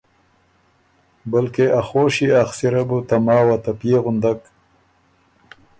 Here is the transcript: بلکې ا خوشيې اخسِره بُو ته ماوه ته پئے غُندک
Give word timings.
بلکې 1.31 1.65
ا 1.79 1.81
خوشيې 1.87 2.29
اخسِره 2.43 2.83
بُو 2.87 2.97
ته 3.07 3.15
ماوه 3.25 3.57
ته 3.63 3.71
پئے 3.79 3.97
غُندک 4.03 4.41